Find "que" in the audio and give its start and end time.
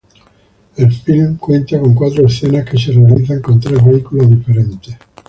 2.67-2.75